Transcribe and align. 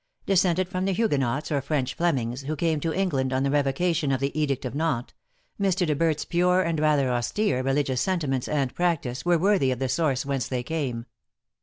Descended 0.25 0.67
from 0.67 0.85
the 0.85 0.93
Huguenots, 0.93 1.51
or 1.51 1.61
French 1.61 1.93
Flemings, 1.93 2.41
who 2.47 2.55
came 2.55 2.79
to 2.79 2.91
England 2.91 3.31
on 3.31 3.43
the 3.43 3.51
revocation 3.51 4.11
of 4.11 4.19
the 4.19 4.35
Edict 4.35 4.65
of 4.65 4.73
Nantes, 4.73 5.13
Mr. 5.61 5.85
De 5.85 5.93
Berdt's 5.93 6.25
pure 6.25 6.63
and 6.63 6.79
rather 6.79 7.11
austere 7.11 7.61
religious 7.61 8.01
sentiments 8.01 8.47
and 8.47 8.73
practice 8.73 9.25
were 9.25 9.37
worthy 9.37 9.69
of 9.69 9.77
the 9.77 9.87
source 9.89 10.25
whence 10.25 10.47
they 10.47 10.63
came. 10.63 11.05